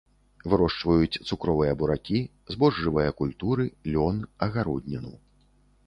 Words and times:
Вырошчваюць 0.53 1.21
цукровыя 1.29 1.75
буракі, 1.83 2.19
збожжавыя 2.55 3.15
культуры, 3.23 3.71
лён, 3.93 4.15
агародніну. 4.49 5.13